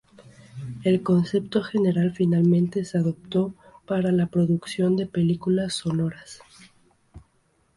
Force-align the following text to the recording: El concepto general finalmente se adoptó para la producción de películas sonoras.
El 0.83 1.03
concepto 1.03 1.61
general 1.61 2.11
finalmente 2.15 2.85
se 2.85 2.97
adoptó 2.97 3.53
para 3.85 4.11
la 4.11 4.25
producción 4.25 4.95
de 4.95 5.05
películas 5.05 5.73
sonoras. 5.75 6.41